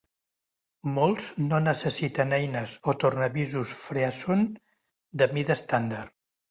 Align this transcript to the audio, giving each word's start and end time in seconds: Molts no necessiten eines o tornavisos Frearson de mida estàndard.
Molts 0.95 1.27
no 1.51 1.59
necessiten 1.67 2.33
eines 2.39 2.75
o 2.93 2.97
tornavisos 3.05 3.77
Frearson 3.85 4.45
de 5.23 5.33
mida 5.37 5.61
estàndard. 5.63 6.17